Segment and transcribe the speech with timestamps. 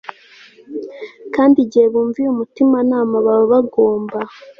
[1.35, 4.19] Kandi igihe bumviye umutimanama baba bagomba